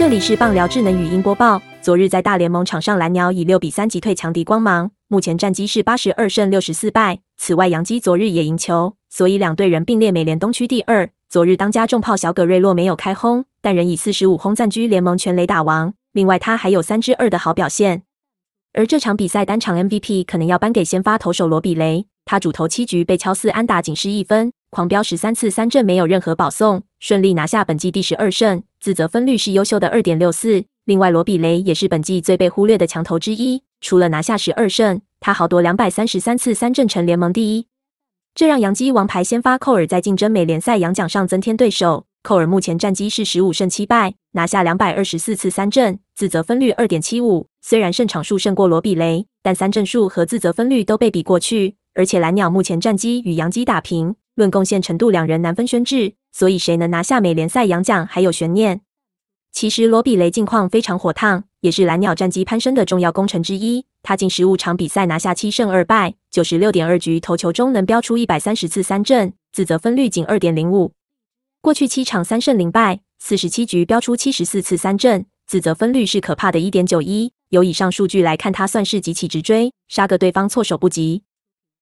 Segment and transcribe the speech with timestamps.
[0.00, 1.60] 这里是棒聊智能语音播报。
[1.82, 7.18] 昨日在大联盟场上，蓝鸟以六比三击退强敌光芒，目前战绩是八十二胜六十四败。
[7.36, 11.06] 此外，洋基昨日也赢球，所以两队人并列美联东区第二。
[11.28, 15.92] 昨日当家重炮小葛瑞洛没有开轰，但仍以四十五轰暂居联盟全垒打王。
[16.12, 18.04] 另外，他还有三支二的好表现。
[18.72, 30.64] 而这场比赛单场 MVP 可能要颁给先发投手罗比雷，他主投七局被敲四安打，仅失一分，狂飙十三次三振，没有任何保送，顺利拿下本季第十二胜，自责分率是优秀的二点六四。
[30.86, 37.66] 另外，罗比雷也是本季最被忽略的强投之一，除了拿下十二胜，他豪夺两百三十三次三振，成联盟第一。
[38.34, 42.06] 这让洋基王牌先发寇尔在竞争美联赛洋奖上增添对手。
[42.22, 47.48] 寇尔目前战绩是十五胜七败，拿下两百二十四次三振，自责分率二点七五。
[47.60, 51.76] 虽然胜场数胜过罗比雷，但三振数和自责分率都被比过去。
[51.94, 58.80] 而且蓝鸟目前战绩与洋基打平，论贡献程度两人难分轩轾，所以谁能拿下美联赛洋奖还有悬念。
[59.52, 63.84] 其实罗比雷近况非常火烫，也是蓝鸟战绩攀升的重要功臣之一。
[64.02, 70.92] 他近十五场比赛拿下七胜二败，九十六点二局投球中能飙出一百三十次三振，自责分率仅二点零五。
[71.60, 77.32] 过去七场三胜零败，四十七局飙出七十四次三振，自责分率是可怕的一点九一。
[77.48, 81.24] 由以上数据来看，他算是极其直追，杀个对方措手不及。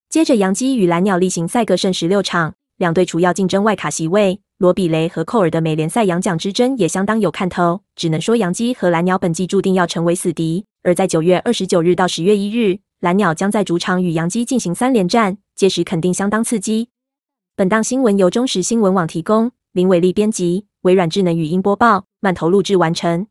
[0.08, 4.40] 接着，杨基与蓝鸟例行赛各胜十六场，两队主要竞争外卡席位。
[4.58, 10.64] 罗比雷和寇尔的美联赛洋奖之争也相当有看头，只能说洋基和蓝鸟本季注定要成为死敌。
[10.82, 16.88] 而在九月二十九日到十月一日，蓝鸟将在主场与洋基进行三连战，届时肯定相当刺激。
[17.54, 23.26] 本档新闻由中时新闻网提供，林伟丽编辑，微软智能语音播报，慢投录制完成。